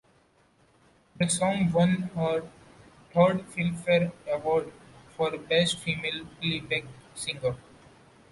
The 1.19 1.29
song 1.29 1.71
won 1.71 1.91
her 2.15 2.41
third 3.13 3.45
Filmfare 3.51 4.11
Award 4.31 4.73
for 5.15 5.37
Best 5.37 5.77
Female 5.77 6.25
Playback 6.41 6.85
Singer. 7.13 7.55